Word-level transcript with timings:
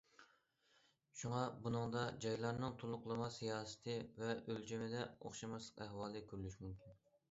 شۇڭا، 1.19 1.41
بۇنىڭدا 1.67 2.07
جايلارنىڭ 2.25 2.75
تولۇقلىما 2.85 3.29
سىياسىتى 3.39 4.01
ۋە 4.25 4.35
ئۆلچىمىدە 4.41 5.09
ئوخشىماسلىق 5.15 5.89
ئەھۋالى 5.91 6.29
كۆرۈلۈشى 6.31 6.69
مۇمكىن. 6.69 7.03